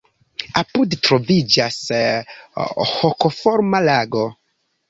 Apude 0.61 0.97
troviĝas 1.07 1.77
hokoforma 2.97 3.83
lago. 3.93 4.27